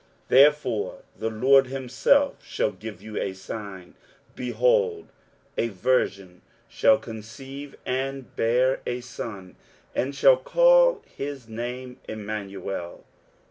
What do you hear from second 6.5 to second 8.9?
shall conceive, and bear